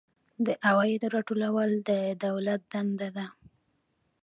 د 0.45 0.47
عوایدو 0.67 1.07
راټولول 1.15 1.71
د 1.89 1.91
دولت 2.25 2.61
دنده 2.71 3.09
ده 3.17 3.25